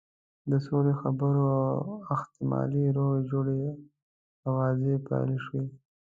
[0.49, 1.71] د سولې د خبرو او
[2.15, 3.61] احتمالي روغې جوړې
[4.49, 5.63] آوازې پیل شوې.